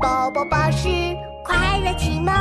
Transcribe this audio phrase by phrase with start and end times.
[0.00, 0.88] 宝宝巴士
[1.44, 2.32] 快乐启蒙。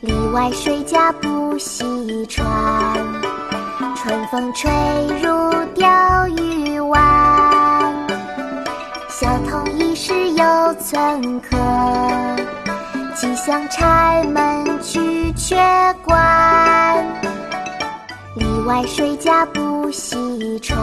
[0.00, 2.44] 里外谁家不细船，
[3.96, 4.70] 春风吹
[5.22, 8.06] 入钓鱼湾。
[9.08, 11.56] 小童一时有寸客，
[13.22, 15.54] 即向柴门去却
[16.04, 17.06] 关。
[18.34, 20.76] 里外谁家不细船，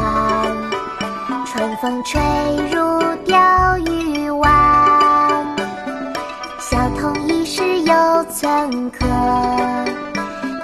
[1.46, 2.22] 春风吹
[2.72, 5.46] 入钓鱼湾。
[6.60, 9.06] 小童一时有寸客，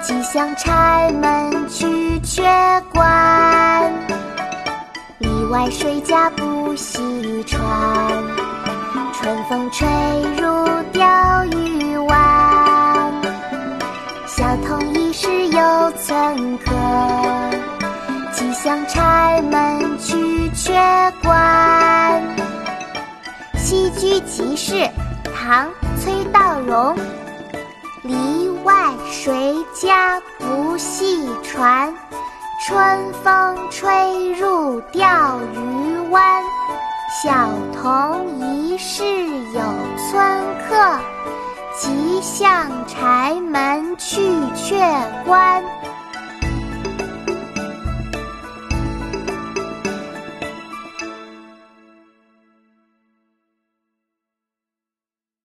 [0.02, 2.42] 即向柴门去却
[2.90, 3.92] 关。
[5.18, 7.60] 里外谁家不细船，
[9.12, 9.86] 春风吹
[10.38, 10.45] 入
[16.06, 16.70] 有寸客，
[18.32, 20.72] 即向柴门去却
[21.20, 22.22] 关。
[23.56, 24.88] 西居集市，
[25.34, 25.66] 唐·
[25.98, 26.96] 崔道融。
[28.04, 31.92] 篱外谁家不系船？
[32.64, 36.40] 春风吹入钓鱼湾。
[37.20, 37.48] 小
[37.82, 39.60] 童疑是有
[40.08, 41.00] 村客，
[41.76, 44.20] 即向柴门去
[44.54, 44.78] 却
[45.24, 45.64] 关。